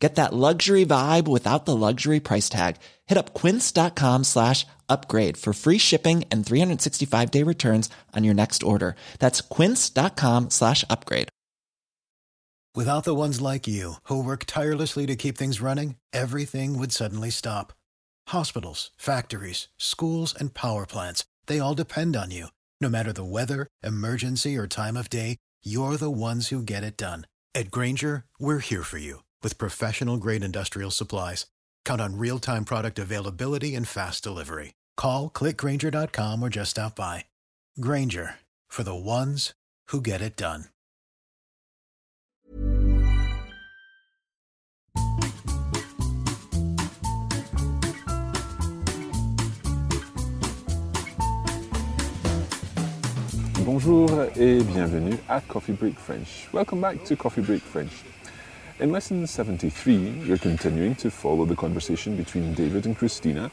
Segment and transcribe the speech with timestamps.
[0.00, 2.76] Get that luxury vibe without the luxury price tag.
[3.06, 8.62] Hit up quince.com slash upgrade for free shipping and 365 day returns on your next
[8.62, 8.96] order.
[9.18, 11.28] That's quince.com slash upgrade.
[12.74, 17.30] Without the ones like you, who work tirelessly to keep things running, everything would suddenly
[17.30, 17.72] stop.
[18.28, 22.46] Hospitals, factories, schools, and power plants, they all depend on you.
[22.80, 26.96] No matter the weather, emergency, or time of day, you're the ones who get it
[26.96, 27.26] done.
[27.56, 31.46] At Grainger, we're here for you with professional grade industrial supplies.
[31.84, 34.74] Count on real time product availability and fast delivery.
[34.96, 37.26] Call clickgrainger.com or just stop by.
[37.80, 38.36] Grainger
[38.68, 39.52] for the ones
[39.88, 40.66] who get it done.
[53.64, 56.48] Bonjour et bienvenue à Coffee Break French.
[56.52, 57.92] Welcome back to Coffee Break French.
[58.80, 63.50] In lesson 73, we're continuing to follow the conversation between David and Christina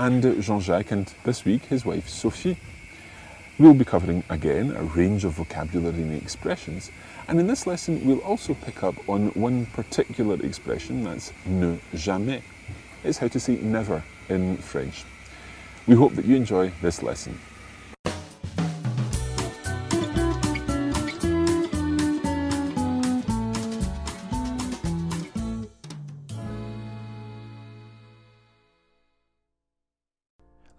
[0.00, 2.56] and Jean Jacques, and this week his wife Sophie.
[3.56, 6.90] We'll be covering again a range of vocabulary and expressions,
[7.28, 12.42] and in this lesson we'll also pick up on one particular expression that's ne jamais.
[13.04, 15.04] It's how to say never in French.
[15.86, 17.38] We hope that you enjoy this lesson.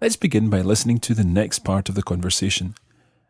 [0.06, 2.76] Let's begin by listening to the next part of the conversation.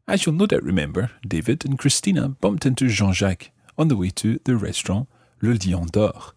[0.06, 4.10] As you'll no doubt remember, David and Christina bumped into Jean Jacques on the way
[4.10, 5.08] to the restaurant
[5.40, 6.34] Le Lion d'Or.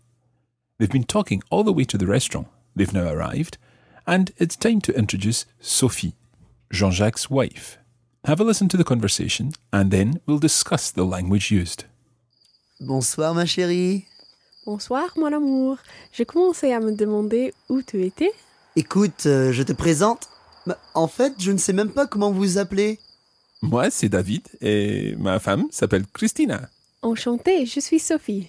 [0.77, 2.47] They've been talking all the way to the restaurant.
[2.73, 3.57] They've now arrived,
[4.07, 6.15] and it's time to introduce Sophie,
[6.71, 7.77] Jean Jacques' wife.
[8.23, 11.83] Have a listen to the conversation, and then we'll discuss the language used.
[12.79, 14.05] Bonsoir ma chérie.
[14.65, 15.79] Bonsoir mon amour.
[16.13, 18.31] Je commençais à me demander où tu étais.
[18.75, 20.29] Écoute, euh, je te présente.
[20.65, 22.99] Bah, En fait, je ne sais même pas comment vous appelez.
[23.61, 26.69] Moi, c'est David, et ma femme s'appelle Christina.
[27.01, 28.47] Enchantée, je suis Sophie.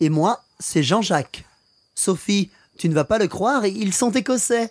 [0.00, 1.44] Et moi, c'est Jean-Jacques.
[1.94, 4.70] Sophie, tu ne vas pas le croire, ils sont écossais.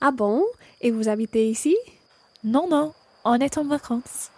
[0.00, 0.44] Ah bon?
[0.82, 1.74] Et vous habitez ici?
[2.44, 2.92] Non, non,
[3.24, 4.30] on est en vacances.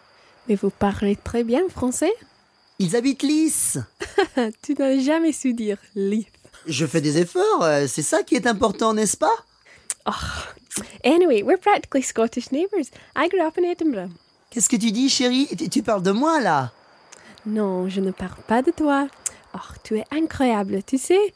[0.49, 2.13] Mais vous parlez très bien français
[2.79, 3.79] Ils habitent Lys.
[4.63, 6.29] Tu n'as jamais su dire Leith.
[6.67, 9.35] Je fais des efforts, euh, c'est ça qui est important, n'est-ce pas?
[11.05, 12.91] Anyway, we're practically Scottish neighbours.
[13.17, 14.11] I grew up in Edinburgh.
[14.51, 15.49] Qu'est-ce que tu dis, chérie?
[15.57, 16.73] Tu, tu parles de moi, là?
[17.47, 19.09] Non, je ne parle pas de toi.
[19.55, 21.33] Oh, tu es incroyable, tu sais.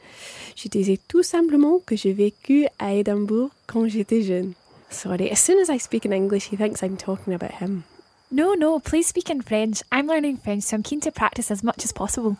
[0.55, 4.53] Je disais tout simplement que j'ai vécu à Édimbourg quand j'étais jeune.
[4.89, 7.83] Sorry, as soon as I speak in English, he thinks I'm talking about him.
[8.31, 9.81] No, no, please speak in French.
[9.91, 12.35] I'm learning French, so I'm keen to practice as much as possible.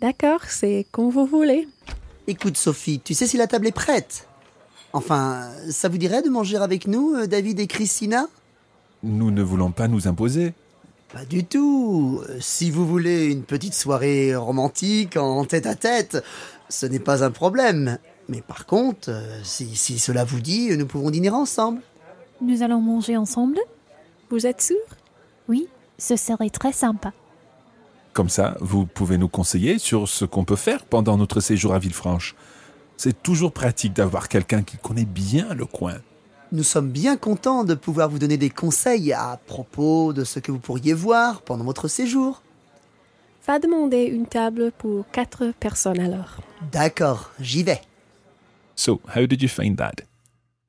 [0.00, 1.68] D'accord, c'est comme vous voulez.
[2.30, 4.28] Écoute, Sophie, tu sais si la table est prête?
[4.92, 8.28] Enfin, ça vous dirait de manger avec nous, euh, David et Christina?
[9.02, 10.54] Nous ne voulons pas nous imposer.
[11.12, 12.20] Pas du tout.
[12.28, 16.22] Euh, Si vous voulez une petite soirée romantique en tête-à-tête,
[16.68, 17.98] ce n'est pas un problème.
[18.28, 21.80] Mais par contre, euh, si, si cela vous dit, nous pouvons dîner ensemble.
[22.40, 23.58] Nous allons manger ensemble?
[24.30, 24.76] Vous êtes sûr
[25.48, 25.66] Oui,
[25.98, 27.12] ce serait très sympa.
[28.20, 31.78] Comme ça, vous pouvez nous conseiller sur ce qu'on peut faire pendant notre séjour à
[31.78, 32.34] Villefranche.
[32.98, 35.94] C'est toujours pratique d'avoir quelqu'un qui connaît bien le coin.
[36.52, 40.52] Nous sommes bien contents de pouvoir vous donner des conseils à propos de ce que
[40.52, 42.42] vous pourriez voir pendant votre séjour.
[43.46, 46.42] Va demander une table pour quatre personnes alors.
[46.72, 47.80] D'accord, j'y vais.
[48.76, 50.02] So, how did you find that?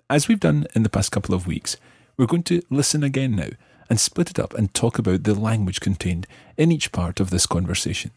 [0.07, 1.77] As we've done in the past couple of weeks,
[2.17, 3.49] we're going to listen again now
[3.91, 6.25] and split it up and talk about the language contained
[6.55, 8.11] in each part of this conversation.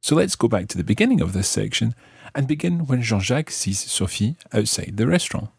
[0.00, 1.94] So let's go back to the beginning of this section
[2.34, 5.50] and begin when Jean Jacques sees Sophie outside the restaurant.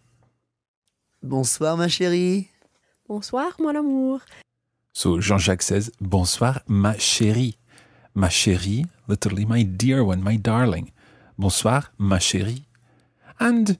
[1.21, 2.49] Bonsoir, ma chérie.
[3.07, 4.21] Bonsoir mon amour.
[4.91, 7.57] So Jean Jacques says, Bonsoir, ma chérie.
[8.15, 10.91] Ma chérie, literally my dear one, my darling.
[11.37, 12.65] Bonsoir, ma chérie.
[13.39, 13.77] And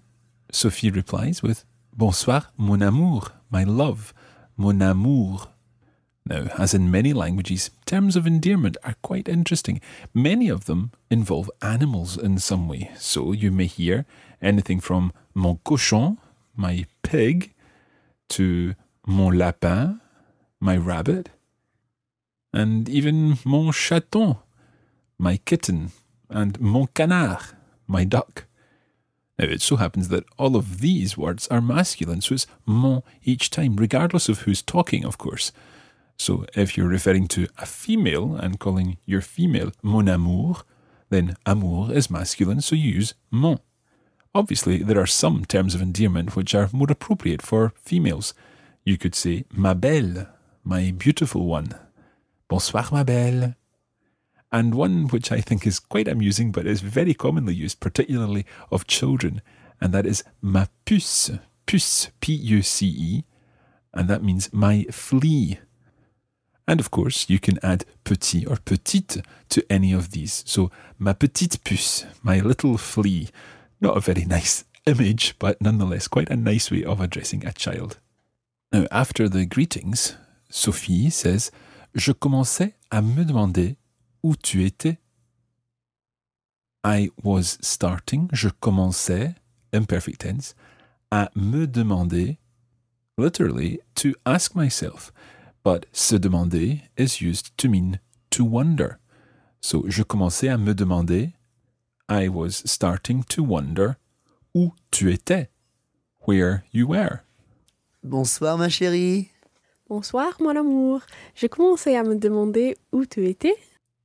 [0.51, 1.65] Sophie replies with,
[1.97, 4.13] Bonsoir, mon amour, my love,
[4.55, 5.52] mon amour.
[6.25, 9.81] Now, as in many languages, terms of endearment are quite interesting.
[10.13, 12.91] Many of them involve animals in some way.
[12.97, 14.05] So you may hear
[14.41, 16.17] anything from mon cochon,
[16.55, 17.53] my pig,
[18.29, 18.75] to
[19.05, 19.99] mon lapin,
[20.59, 21.29] my rabbit.
[22.53, 24.37] and even mon chaton,
[25.17, 25.91] my kitten,
[26.29, 27.39] and mon canard,
[27.87, 28.45] my duck.
[29.39, 33.49] Now, it so happens that all of these words are masculine, so it's mon each
[33.49, 35.51] time, regardless of who's talking, of course.
[36.17, 40.63] So if you're referring to a female and calling your female mon amour,
[41.09, 43.59] then amour is masculine, so you use mon.
[44.35, 48.33] Obviously, there are some terms of endearment which are more appropriate for females.
[48.83, 50.27] You could say ma belle,
[50.63, 51.75] my beautiful one.
[52.47, 53.55] Bonsoir, ma belle.
[54.51, 58.87] And one which I think is quite amusing but is very commonly used, particularly of
[58.87, 59.41] children,
[59.81, 61.31] and that is ma puce,
[61.65, 63.23] puce, P U C E,
[63.93, 65.59] and that means my flea.
[66.67, 70.43] And of course, you can add petit or petite to any of these.
[70.45, 73.29] So, ma petite puce, my little flea.
[73.81, 77.99] Not a very nice image, but nonetheless quite a nice way of addressing a child.
[78.71, 80.15] Now, after the greetings,
[80.49, 81.51] Sophie says,
[81.95, 83.75] Je commençais à me demander
[84.23, 84.97] où tu étais.
[86.83, 89.35] I was starting, je commençais,
[89.73, 90.55] imperfect tense,
[91.11, 92.39] à me demander,
[93.17, 95.11] literally, to ask myself.
[95.63, 97.99] But se demander is used to mean
[98.31, 98.99] to wonder.
[99.61, 101.33] So, je commençais à me demander,
[102.09, 103.95] I was starting to wonder
[104.53, 105.47] où tu étais,
[106.27, 107.23] where you were.
[108.03, 109.29] Bonsoir ma chérie.
[109.87, 111.01] Bonsoir, mon amour.
[111.33, 113.55] Je commençais à me demander où tu étais.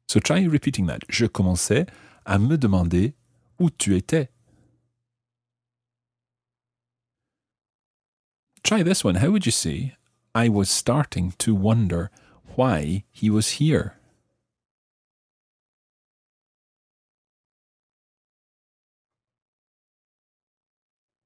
[0.06, 1.00] So try repeating that.
[1.08, 1.86] Je commençais
[2.24, 3.14] à me demander
[3.58, 4.28] où tu étais.
[8.62, 9.16] Try this one.
[9.16, 9.96] How would you say,
[10.38, 12.10] I was starting to wonder
[12.54, 13.94] why he was here?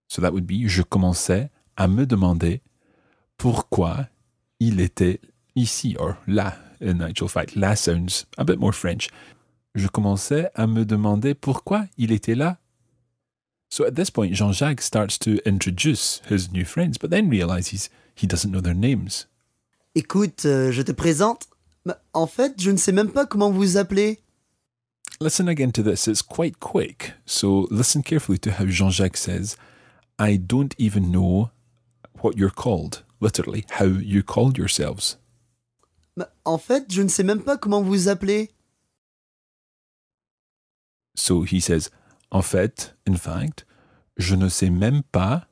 [0.09, 2.63] So that would be, je commençais à me demander
[3.37, 4.09] pourquoi
[4.61, 5.21] il était
[5.57, 7.55] ici, or là, in actual fact.
[7.55, 9.09] Là sounds a bit more French.
[9.75, 12.62] Je commençais à me demander pourquoi il était là.
[13.73, 18.27] So at this point, Jean-Jacques starts to introduce his new friends, but then realizes he
[18.27, 19.25] doesn't know their names.
[19.95, 21.49] Écoute, euh, je te présente.
[22.13, 24.21] En fait, je ne sais même pas comment vous appelez.
[25.23, 26.07] Listen again to this.
[26.07, 27.15] It's quite quick.
[27.25, 29.57] So listen carefully to how Jean-Jacques says,
[30.19, 31.51] I don't even know
[32.21, 33.05] what you're called.
[33.21, 35.17] Literally, how you called yourselves.
[36.45, 38.51] En fait, je ne sais même pas comment vous appelez.
[41.17, 41.89] So he says,
[42.33, 43.67] en fait, in fact,
[44.17, 45.47] je ne sais même pas,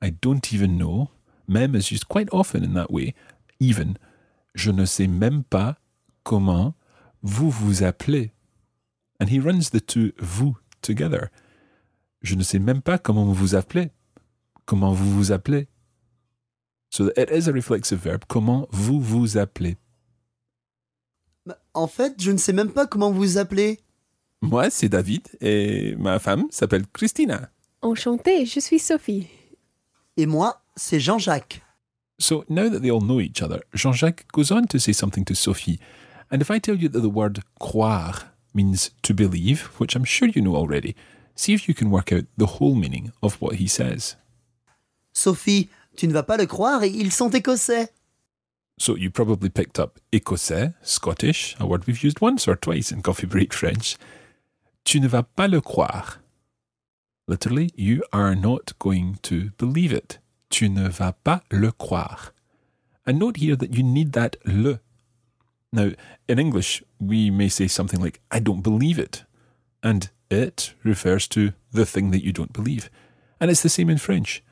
[0.00, 1.08] I don't even know.
[1.48, 3.14] Même is used quite often in that way.
[3.60, 3.98] Even,
[4.54, 5.76] je ne sais même pas
[6.22, 6.74] comment
[7.22, 8.32] vous vous appelez.
[9.20, 11.30] And he runs the two vous together.
[12.22, 13.90] Je ne sais même pas comment vous vous appelez.
[14.66, 15.68] Comment vous vous appelez.
[16.90, 18.24] So it is a reflexive verb.
[18.28, 19.76] Comment vous vous appelez.
[21.44, 23.83] Mais En fait, je ne sais même pas comment vous appelez.
[24.44, 27.50] Moi, c'est David et ma femme s'appelle Christina.
[27.82, 29.26] Enchantée, je suis Sophie.
[30.16, 31.62] Et moi, c'est Jean-Jacques.
[32.18, 35.24] So now that they all know each other, Jean Jacques goes on to say something
[35.24, 35.80] to Sophie.
[36.30, 40.28] And if I tell you that the word croire means to believe, which I'm sure
[40.28, 40.94] you know already,
[41.34, 44.16] see if you can work out the whole meaning of what he says.
[45.12, 47.88] Sophie, tu ne vas pas le croire, ils sont écossais.
[48.78, 53.02] So you probably picked up écossais, Scottish, a word we've used once or twice in
[53.02, 53.96] Coffee Break French.
[54.84, 56.20] Tu ne vas pas le croire.
[57.26, 60.18] Literally, you are not going to believe it.
[60.50, 62.32] Tu ne vas pas le croire.
[63.06, 64.80] And note here that you need that le.
[65.72, 65.90] Now,
[66.28, 69.24] in English, we may say something like, I don't believe it.
[69.82, 72.90] And it refers to the thing that you don't believe.
[73.40, 74.42] And it's the same in French.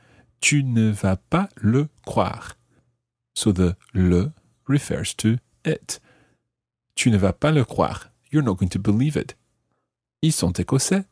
[0.41, 2.57] Tu ne vas pas le croire.
[3.35, 4.33] So the le
[4.67, 6.01] refers to it.
[6.97, 8.11] Tu ne vas pas le croire.
[8.31, 9.35] You're not going to believe it.
[10.23, 11.05] Ils sont écossais.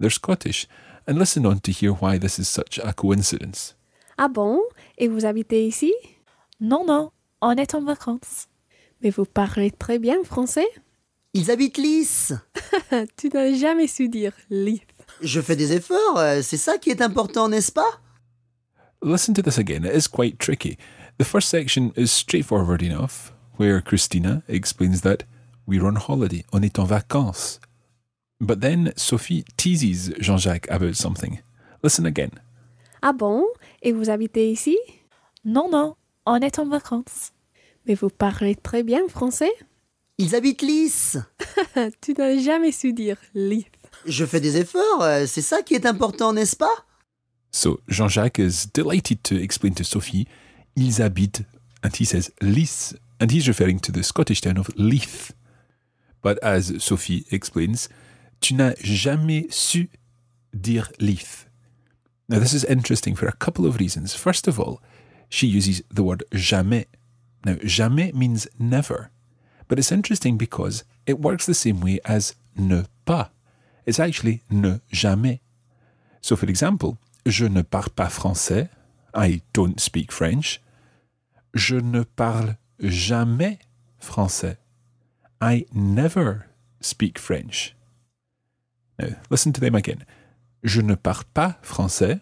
[0.00, 0.66] They're Scottish.
[1.08, 3.76] And listen on to hear why this is such a coincidence.
[4.18, 4.60] Ah bon
[4.98, 5.92] Et vous habitez ici
[6.60, 8.48] Non, non, on est en vacances.
[9.02, 10.66] Mais vous parlez très bien français
[11.32, 12.32] Ils habitent Lys.
[13.16, 14.82] Tu n'as jamais su dire Leith.
[15.20, 18.00] Je fais des efforts, euh, c'est ça qui est important, n'est-ce pas
[19.02, 19.84] Listen to this again.
[19.84, 20.76] It is quite tricky.
[21.18, 25.18] The first section is straightforward enough, where Christina explains that
[25.66, 27.60] we're on holiday, on est en vacances.
[28.40, 31.40] But then Sophie teases Jean Jacques about something.
[31.82, 32.30] Listen again.
[33.02, 33.44] Ah bon?
[33.82, 34.76] Et vous habitez ici?
[35.44, 37.32] Non, non, on est en vacances.
[37.86, 39.52] Mais vous parlez très bien français
[40.18, 41.18] Ils habitent Lys.
[42.00, 43.66] Tu n'as jamais su dire Lith.
[44.04, 46.84] Je fais des efforts, euh, c'est ça qui est important, n'est-ce pas?
[47.50, 50.26] So Jean Jacques is delighted to explain to Sophie,
[50.76, 51.42] ils habitent,
[51.82, 55.32] and he says, Lys, and he's referring to the Scottish town of Leith.
[56.22, 57.88] But as Sophie explains,
[58.40, 59.88] tu n'as jamais su
[60.52, 61.46] dire Leith.
[62.28, 64.14] Now, this is interesting for a couple of reasons.
[64.14, 64.80] First of all,
[65.28, 66.86] she uses the word jamais.
[67.44, 69.10] Now, jamais means never,
[69.68, 73.30] but it's interesting because it works the same way as ne pas.
[73.84, 75.40] It's actually ne jamais.
[76.20, 78.68] So, for example, je ne parle pas français,
[79.14, 80.60] I don't speak French.
[81.54, 83.60] Je ne parle jamais
[84.00, 84.56] français,
[85.40, 86.46] I never
[86.80, 87.76] speak French.
[88.98, 90.04] Now, listen to them again.
[90.62, 92.20] Je ne parle pas français.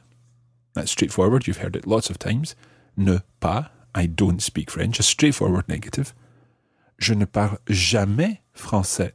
[0.74, 2.56] That's straightforward, you've heard it lots of times.
[2.96, 6.12] Ne pas, I don't speak French, a straightforward negative.
[6.98, 9.12] Je ne parle jamais français.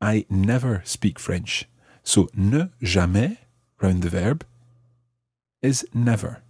[0.00, 1.68] I never speak French.
[2.02, 3.38] So, ne jamais,
[3.80, 4.44] round the verb,
[5.62, 6.42] is never.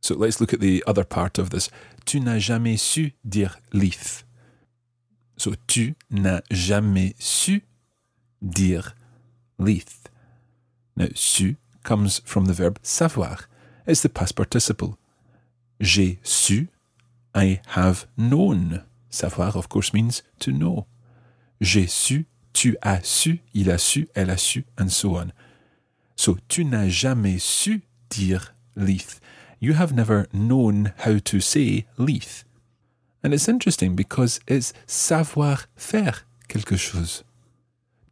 [0.00, 1.68] So let's look at the other part of this.
[2.04, 4.24] Tu n'as jamais su dire Leith.
[5.36, 7.62] So, tu n'as jamais su
[8.40, 8.94] dire
[9.58, 10.08] Leith.
[10.96, 13.46] Now, su comes from the verb savoir.
[13.86, 14.98] It's the past participle.
[15.80, 16.68] J'ai su,
[17.34, 18.82] I have known.
[19.10, 20.86] Savoir, of course, means to know.
[21.60, 25.32] J'ai su, tu as su, il a su, elle a su, and so on.
[26.16, 29.20] So, tu n'as jamais su dire Leith.
[29.60, 32.44] You have never known how to say Leith.
[33.22, 37.24] And it's interesting because it's savoir faire quelque chose.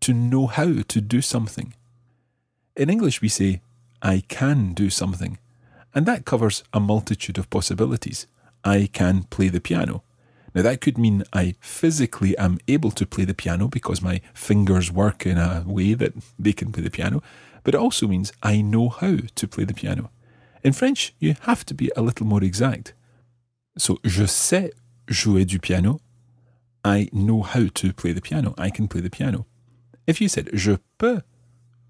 [0.04, 1.72] To know how to do something.
[2.76, 3.62] In English, we say,
[4.02, 5.38] I can do something.
[5.94, 8.26] And that covers a multitude of possibilities.
[8.62, 10.02] I can play the piano.
[10.54, 14.92] Now, that could mean I physically am able to play the piano because my fingers
[14.92, 17.22] work in a way that they can play the piano,
[17.62, 20.10] but it also means I know how to play the piano.
[20.62, 22.92] In French, you have to be a little more exact.
[23.78, 24.70] So, je sais
[25.08, 26.00] jouer du piano.
[26.84, 28.54] I know how to play the piano.
[28.58, 29.46] I can play the piano.
[30.06, 31.22] If you said je peux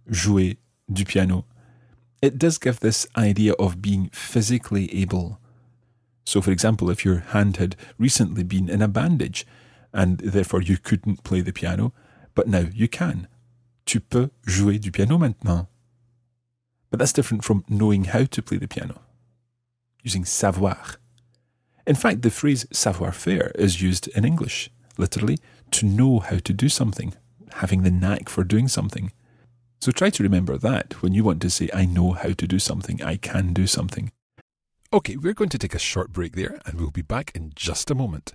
[0.09, 0.57] jouer
[0.93, 1.45] du piano,
[2.23, 5.39] it does give this idea of being physically able.
[6.25, 9.47] So, for example, if your hand had recently been in a bandage
[9.93, 11.93] and therefore you couldn't play the piano,
[12.35, 13.29] but now you can.
[13.85, 15.69] Tu peux jouer du piano maintenant.
[16.91, 19.01] But that's different from knowing how to play the piano,
[20.03, 20.97] using savoir.
[21.87, 25.39] In fact, the phrase savoir faire is used in English, literally,
[25.73, 27.15] to know how to do something,
[27.55, 29.13] having the knack for doing something.
[29.81, 32.59] So try to remember that when you want to say, I know how to do
[32.59, 34.11] something, I can do something.
[34.93, 37.91] Okay, we're going to take a short break there and we'll be back in just
[37.91, 38.35] a moment.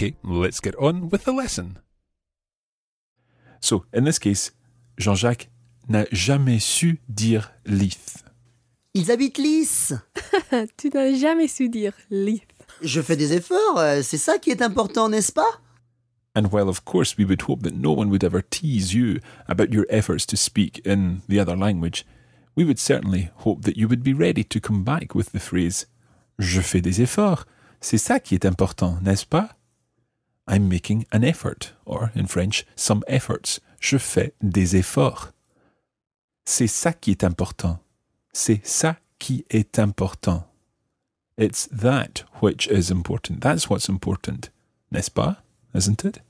[0.00, 1.78] Okay, let's get on with the lesson.
[3.60, 4.52] So, in this case,
[4.96, 5.50] Jean Jacques
[5.90, 8.24] n'a jamais su dire Leith.
[8.94, 9.92] Ils habitent Lys.
[10.78, 12.48] tu n'as jamais su dire Leith.
[12.80, 15.60] Je fais des efforts, euh, c'est ça qui est important, n'est-ce pas
[16.34, 19.70] And while, of course, we would hope that no one would ever tease you about
[19.70, 22.06] your efforts to speak in the other language,
[22.56, 25.88] we would certainly hope that you would be ready to come back with the phrase
[26.38, 27.44] Je fais des efforts.
[27.82, 29.59] C'est ça qui est important, n'est-ce pas?
[30.50, 33.60] I'm making an effort, or in French, some efforts.
[33.78, 35.32] Je fais des efforts.
[36.44, 37.78] C'est ça qui est important.
[38.32, 40.44] C'est ça qui est important.
[41.38, 43.40] It's that which is important.
[43.40, 44.50] That's what's important.
[44.90, 45.36] N'est-ce pas?
[45.72, 46.20] Isn't it?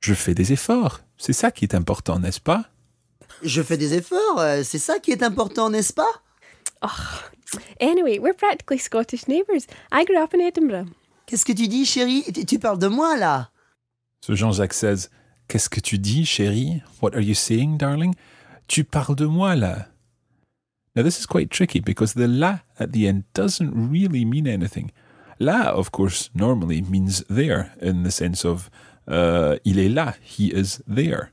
[0.00, 1.00] Je fais des efforts.
[1.16, 2.66] C'est ça qui est important, n'est-ce pas?
[3.42, 6.22] Je fais des efforts, euh, c'est ça qui est important, n'est-ce pas?
[6.82, 6.88] Oh.
[7.80, 9.66] Anyway, we're practically Scottish neighbours.
[9.90, 10.88] I grew up in Edinburgh.
[11.28, 13.50] Qu'est-ce que tu dis, chérie tu, parles de moi, là
[14.24, 15.10] So Jean-Jacques says,
[15.46, 16.82] Qu'est-ce que tu dis, chérie?
[17.02, 18.14] What are you saying, darling?
[18.66, 19.88] Tu parles de moi, là.
[20.96, 24.90] Now, this is quite tricky because the la at the end doesn't really mean anything.
[25.38, 28.70] La, of course, normally means there in the sense of
[29.06, 31.30] uh, il est là, he is there.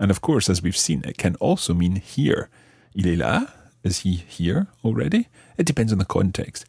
[0.00, 2.50] And of course, as we've seen, it can also mean here.
[2.92, 3.46] Il est là.
[3.84, 5.28] Is he here already?
[5.56, 6.64] It depends on the context.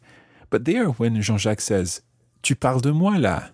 [0.50, 2.00] But there, when Jean Jacques says,
[2.44, 3.52] Tu parles de moi là,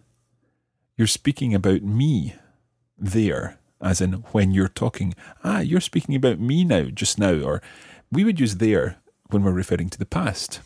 [0.97, 2.35] you're speaking about me
[2.99, 5.15] there, as in when you're talking.
[5.45, 7.35] Ah, you're speaking about me now, just now.
[7.35, 7.63] Or
[8.11, 8.97] we would use there
[9.29, 10.59] when we're referring to the past.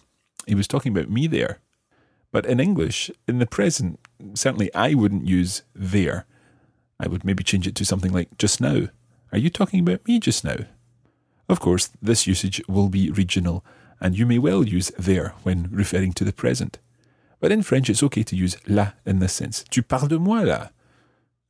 [0.47, 1.59] He was talking about me there.
[2.33, 4.01] But in English, in the present,
[4.33, 6.25] certainly I wouldn't use there.
[6.99, 8.89] I would maybe change it to something like just now.
[9.33, 10.65] Are you talking about me just now?
[11.47, 13.63] Of course, this usage will be regional,
[14.01, 16.79] and you may well use there when referring to the present.
[17.45, 19.65] But in French, it's okay to use là in this sense.
[19.71, 20.71] Tu parles de moi là?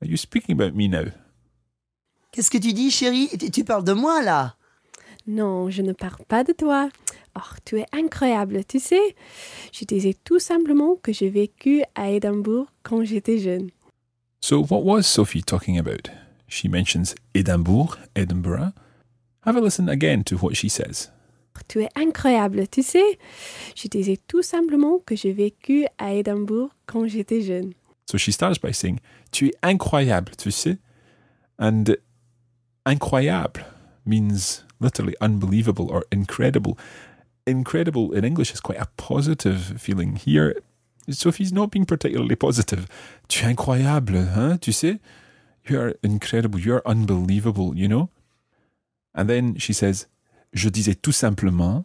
[0.02, 1.12] Are you speaking about me now?
[2.32, 3.28] Qu'est-ce que tu dis, chérie?
[3.38, 4.56] Tu, tu parles de moi là
[5.28, 6.88] Non, je ne parle pas de toi.
[7.36, 9.14] Oh, tu es incroyable, tu sais.
[9.70, 13.70] Je disais tout simplement que j'ai vécu à Édimbourg quand j'étais jeune.
[14.40, 16.10] So, what was Sophie talking about?
[16.48, 18.72] She mentions Edinburgh, Edinburgh.
[19.42, 21.12] Have a listen again to what she says.
[21.68, 23.18] Tu es incroyable, tu sais.
[23.74, 27.72] Je disais tout simplement que j'ai vécu à Édimbourg quand j'étais jeune.
[28.06, 30.78] So she starts by saying, Tu es incroyable, tu sais.
[31.58, 31.84] And
[32.84, 33.64] incroyable
[34.04, 36.76] means literally unbelievable or incredible.
[37.46, 40.16] Incredible in English is quite a positive feeling.
[40.16, 40.54] Here,
[41.10, 42.86] Sophie's not being particularly positive.
[43.28, 44.98] Tu es incroyable, hein, tu sais.
[45.68, 46.60] You are incredible.
[46.60, 48.10] You are unbelievable, you know?
[49.14, 50.06] And then she says,
[50.54, 51.84] Je disais tout simplement,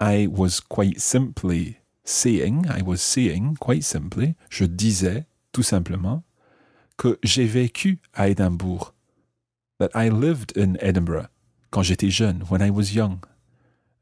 [0.00, 6.24] I was quite simply saying, I was saying quite simply, je disais tout simplement,
[6.96, 8.92] que j'ai vécu à Édimbourg,
[9.78, 11.28] that I lived in Edinburgh
[11.70, 13.20] quand j'étais jeune, when I was young.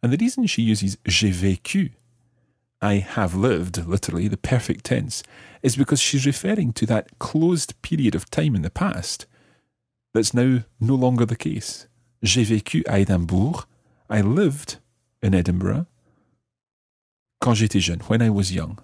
[0.02, 1.92] And the reason she uses j'ai vécu,
[2.80, 5.22] I have lived, literally, the perfect tense,
[5.62, 9.26] is because she's referring to that closed period of time in the past
[10.12, 11.88] that's now no longer the case.
[12.22, 13.66] J'ai vécu à Édimbourg.
[14.10, 14.80] I lived
[15.22, 15.86] in Edinburgh
[17.40, 18.76] quand j'étais jeune, when I was young.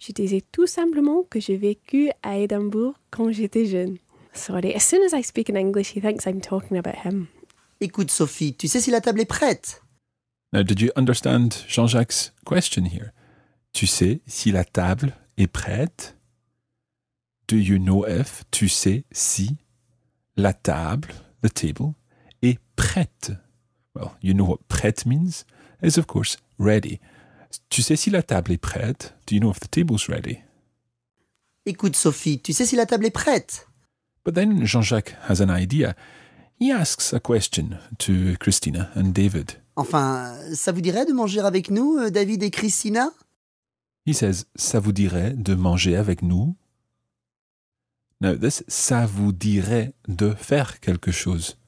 [0.00, 3.98] Je disais tout simplement que j'ai vécu à Édimbourg quand j'étais jeune.
[4.32, 7.28] Sorry, as soon as I speak in English, he thinks I'm talking about him.
[7.80, 9.82] Écoute, Sophie, tu sais si la table est prête?
[10.52, 13.12] Now, did you understand Jean-Jacques' question here?
[13.72, 16.16] Tu sais si la table est prête?
[17.48, 19.56] Do you know if, tu sais si,
[20.36, 21.08] la table,
[21.42, 21.94] the table,
[22.42, 23.32] est prête?
[23.96, 25.46] Well, you know what prête means?
[25.82, 27.00] It's of course ready.
[27.70, 29.14] Tu sais si la table est prête?
[29.26, 30.40] Do you know if the table's ready?
[31.64, 33.66] Écoute, Sophie, tu sais si la table est prête?
[34.24, 35.94] But then Jean-Jacques has an idea.
[36.60, 39.52] He asks a question to Christina and David.
[39.76, 43.10] Enfin, ça vous dirait de manger avec nous, euh, David et Christina?
[44.06, 46.54] He says, Ça vous dirait de manger avec nous?
[48.20, 51.58] Now, this ça vous dirait de faire quelque chose.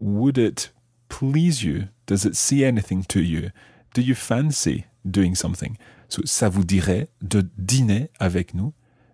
[0.00, 0.74] Would it
[1.10, 1.88] please you?
[2.06, 3.50] Does it say anything to you?
[3.92, 5.76] Do you fancy doing something?
[6.08, 8.72] So, ça vous dirait de dîner avec nous?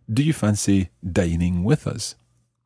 [0.08, 2.14] Do you fancy dining with us?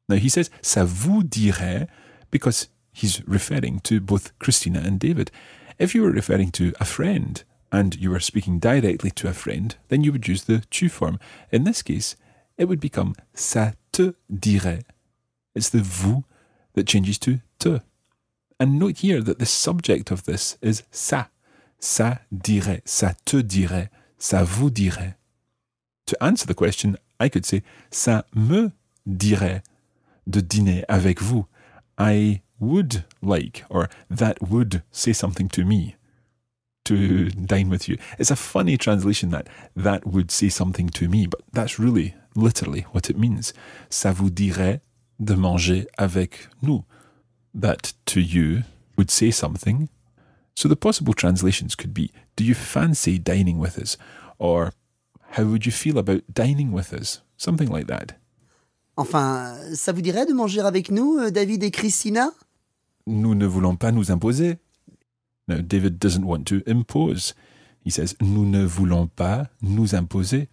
[0.09, 1.89] Now, he says, ça vous dirait
[2.31, 5.31] because he's referring to both Christina and David.
[5.79, 9.77] If you were referring to a friend and you were speaking directly to a friend,
[9.89, 11.19] then you would use the tu form.
[11.51, 12.17] In this case,
[12.59, 14.83] it would become ça te dirait.
[15.55, 16.25] It's the vous
[16.75, 17.81] that changes to te.
[18.61, 21.31] And note here that the subject of this is ça.
[21.81, 25.17] Ça dirait, ça te dirait, ça vous dirait.
[26.07, 28.71] To answer the question, I could say ça me
[29.07, 29.63] dirait
[30.27, 31.47] de dîner avec vous.
[31.99, 35.97] I would like, or that would say something to me
[36.85, 37.97] to dine with you.
[38.19, 42.83] It's a funny translation that that would say something to me, but that's really literally
[42.93, 43.55] what it means.
[43.89, 44.81] Ça vous dirait
[45.19, 46.85] de manger avec nous.
[47.55, 48.63] That to you
[48.97, 49.89] would say something.
[50.55, 53.97] So the possible translations could be Do you fancy dining with us?
[54.39, 54.73] Or
[55.33, 57.23] How would you feel about dining with us?
[57.37, 58.19] Something like that.
[58.97, 62.31] Enfin, ça vous dirait de manger avec nous, euh, David et Christina
[63.07, 64.59] Nous ne voulons pas nous imposer.
[65.47, 67.35] Now, David doesn't want to impose.
[67.85, 70.49] He says, Nous ne voulons pas nous imposer.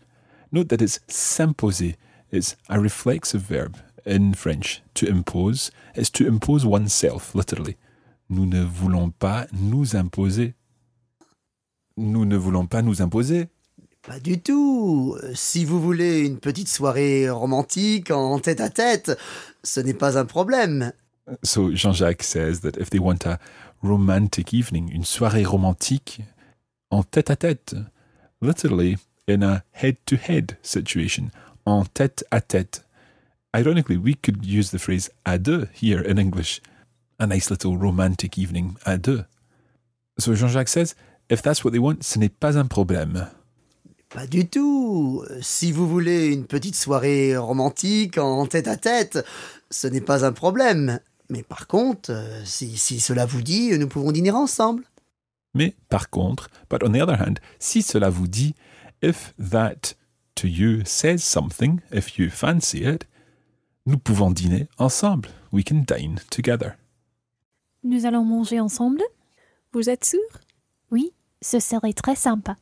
[0.52, 1.96] Note that it's s'imposer.
[2.32, 4.82] It's a reflexive verb in French.
[4.96, 7.76] To impose is to impose oneself, literally.
[8.30, 10.54] Nous ne voulons pas nous imposer.
[11.98, 13.48] Nous ne voulons pas nous imposer.
[14.02, 15.18] Pas du tout.
[15.34, 19.18] Si vous voulez une petite soirée romantique en tête à tête,
[19.64, 20.94] ce n'est pas un problème.
[21.44, 23.38] So Jean-Jacques says that if they want a
[23.84, 26.22] romantic evening, une soirée romantique
[26.90, 27.76] en tête à tête,
[28.42, 31.30] literally in a head to head situation,
[31.66, 32.87] en tête à tête.
[33.58, 36.62] Ironically, we could use the phrase à deux here in English.
[37.18, 39.26] A nice little romantic evening à deux.
[40.20, 40.94] So Jean Jacques says,
[41.28, 43.28] if that's what they want, ce n'est pas un problème.
[44.10, 45.26] Pas du tout.
[45.42, 49.26] Si vous voulez une petite soirée romantique en tête à tête,
[49.72, 51.00] ce n'est pas un problème.
[51.30, 52.14] Mais par contre,
[52.46, 54.84] si, si cela vous dit, nous pouvons dîner ensemble.
[55.56, 58.54] Mais par contre, but on the other hand, si cela vous dit,
[59.02, 59.96] if that
[60.36, 63.08] to you says something, if you fancy it,
[63.88, 65.30] nous pouvons dîner ensemble.
[65.52, 66.74] We can dine together.
[67.84, 69.02] Nous allons manger ensemble
[69.72, 70.20] Vous êtes sûr
[70.92, 72.58] Oui, ce serait très sympa.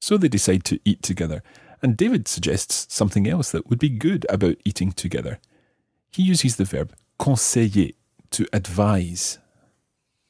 [0.00, 1.42] So they decide to eat together,
[1.82, 5.38] and David suggests something else that would be good about eating together.
[6.12, 7.94] He uses the verb conseiller,
[8.30, 9.40] to advise.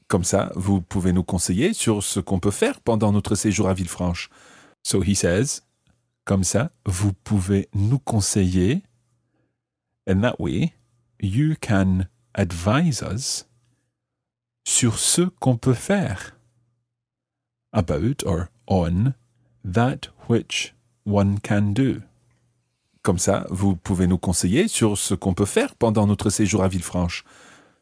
[0.08, 3.74] Comme ça, vous pouvez nous conseiller sur ce qu'on peut faire pendant notre séjour à
[3.74, 4.30] Villefranche.
[4.82, 5.62] So he says,
[6.24, 8.82] comme ça, vous pouvez nous conseiller.
[10.08, 10.72] In that way,
[11.20, 13.44] you can advise us
[14.64, 16.34] sur ce qu'on peut faire.
[17.74, 19.12] About or on
[19.62, 22.00] that which one can do.
[23.02, 26.68] Comme ça, vous pouvez nous conseiller sur ce qu'on peut faire pendant notre séjour à
[26.68, 27.24] Villefranche.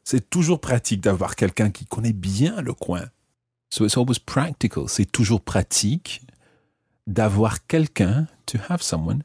[0.03, 3.05] C'est toujours pratique d'avoir quelqu'un qui connaît bien le coin.
[3.71, 4.89] So it's always practical.
[4.89, 6.23] C'est toujours pratique
[7.07, 9.23] d'avoir quelqu'un, to have someone,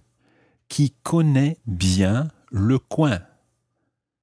[0.70, 3.20] qui connaît bien le coin.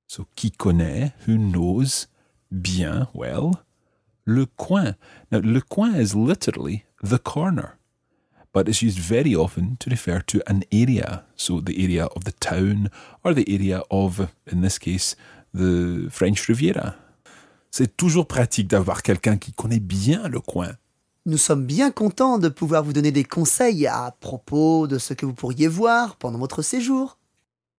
[0.07, 2.07] So qui connaît, who knows,
[2.51, 3.51] bien, well,
[4.25, 4.95] le coin.
[5.33, 7.79] Now, le coin is literally the corner,
[8.53, 11.25] but it's used very often to refer to an area.
[11.37, 12.91] So the area of the town
[13.25, 15.17] or the area of, in this case,
[15.55, 16.95] the French Riviera.
[17.71, 20.73] C'est toujours pratique d'avoir quelqu'un qui connaît bien le coin.
[21.27, 25.27] Nous sommes bien contents de pouvoir vous donner des conseils à propos de ce que
[25.27, 27.17] vous pourriez voir pendant votre séjour.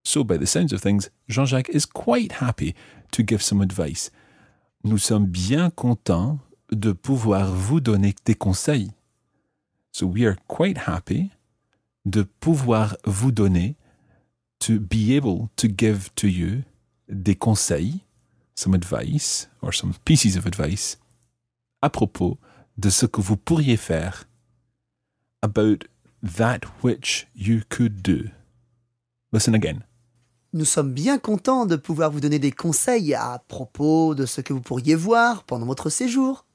[0.10, 2.74] So, by the sounds of things, Jean-Jacques is quite happy
[3.12, 4.10] to give some advice.
[4.84, 6.40] Nous sommes bien contents
[6.72, 8.90] de pouvoir vous donner des conseils.
[9.92, 11.30] So, we are quite happy
[12.08, 13.76] de pouvoir vous donner,
[14.62, 16.64] to be able to give to you
[17.08, 18.02] des conseils,
[18.56, 20.98] some advice, or some pieces of advice,
[21.84, 22.40] à propos
[22.80, 24.26] de ce que vous pourriez faire,
[25.44, 25.86] about
[26.24, 28.32] that which you could do.
[29.32, 29.84] Listen again.
[30.52, 34.52] Nous sommes bien contents de pouvoir vous donner des conseils à propos de ce que
[34.52, 36.46] vous pourriez voir pendant votre séjour.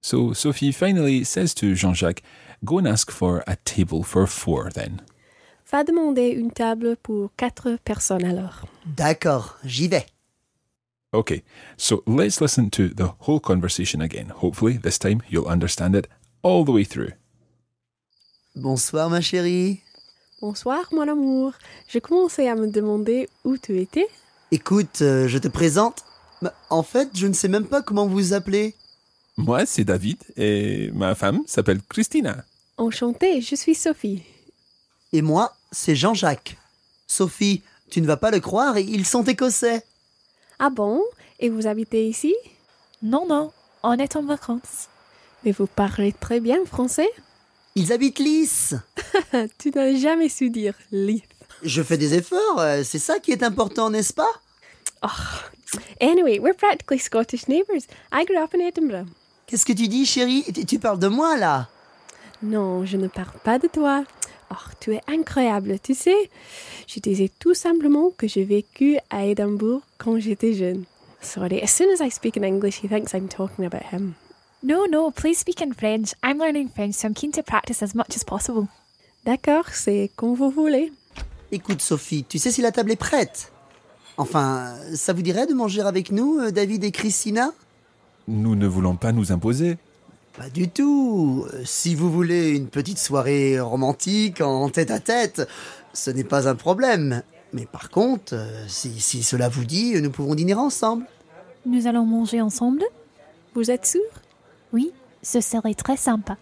[0.00, 2.22] So Sophie finally says to Jean-Jacques,
[2.64, 5.02] Go and ask for a table for four then.
[5.70, 8.64] Va demander une table pour quatre personnes alors.
[8.86, 10.06] D'accord, j'y vais.
[11.12, 11.44] Okay,
[11.76, 14.30] so let's listen to the whole conversation again.
[14.30, 16.08] Hopefully, this time you'll understand it
[16.42, 17.12] all the way through.
[18.56, 19.83] Bonsoir ma chérie.
[20.46, 21.54] Bonsoir mon amour.
[21.88, 24.06] Je commençais à me demander où tu étais.
[24.50, 26.04] Écoute, euh, je te présente.
[26.42, 28.74] Mais En fait, je ne sais même pas comment vous vous appelez.
[29.38, 32.44] Moi, c'est David et ma femme s'appelle Christina.
[32.76, 34.22] Enchantée, je suis Sophie.
[35.14, 36.58] Et moi, c'est Jean-Jacques.
[37.06, 39.82] Sophie, tu ne vas pas le croire, ils sont écossais.
[40.58, 41.00] Ah bon?
[41.40, 42.34] Et vous habitez ici?
[43.02, 43.50] Non, non,
[43.82, 44.90] on est en vacances.
[45.42, 47.08] Mais vous parlez très bien français
[47.76, 48.74] Ils habitent Lys.
[49.58, 51.24] Tu n'as jamais su dire Leith.
[51.62, 54.30] Je fais des efforts, euh, c'est ça qui est important, n'est-ce pas?
[56.00, 57.86] Anyway, we're practically Scottish neighbours.
[58.12, 59.08] I grew up in Edinburgh.
[59.46, 60.44] Qu'est-ce que tu dis, chérie?
[60.54, 61.68] Tu, tu parles de moi, là?
[62.42, 64.04] Non, je ne parle pas de toi.
[64.52, 66.30] Oh, tu es incroyable, tu sais.
[66.86, 70.84] Je disais tout simplement que j'ai vécu à Édimbourg quand j'étais jeune.
[71.20, 74.14] Sorry, as soon as I speak in English, he thinks I'm talking about him.
[74.66, 76.14] No, no, please speak in French.
[76.22, 78.66] I'm learning French, so I'm keen to practice as much as possible.
[79.26, 80.90] D'accord, c'est comme vous voulez.
[81.52, 83.52] Écoute, Sophie, tu sais si la table est prête?
[84.16, 87.52] Enfin, ça vous dirait de manger avec nous, euh, David et Christina?
[88.26, 89.76] Nous ne voulons pas nous imposer.
[90.38, 91.44] Pas du tout.
[91.52, 95.46] Euh, Si vous voulez une petite soirée romantique en tête à tête,
[95.92, 97.22] ce n'est pas un problème.
[97.52, 101.04] Mais par contre, euh, si, si cela vous dit, nous pouvons dîner ensemble.
[101.66, 102.82] Nous allons manger ensemble?
[103.54, 104.00] Vous êtes sûr
[104.74, 106.36] Oui, ce serait très sympa.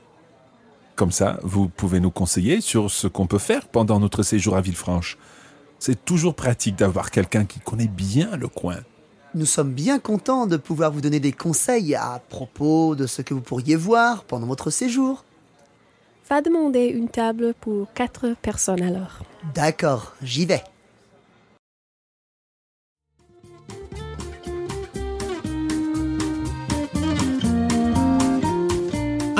[0.97, 4.63] Comme ça, vous pouvez nous conseiller sur ce qu'on peut faire pendant notre séjour à
[4.63, 5.19] Villefranche.
[5.79, 8.79] C'est toujours pratique d'avoir quelqu'un qui connaît bien le coin.
[9.35, 13.35] Nous sommes bien contents de pouvoir vous donner des conseils à propos de ce que
[13.35, 15.25] vous pourriez voir pendant votre séjour.
[16.31, 19.19] Va demander une table pour quatre personnes alors.
[19.55, 20.63] D'accord, j'y vais.